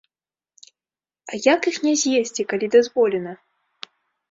А 1.33 1.39
як 1.53 1.61
іх 1.73 1.77
не 1.89 1.93
з'есці, 2.05 2.41
калі 2.55 2.73
дазволена? 2.79 3.39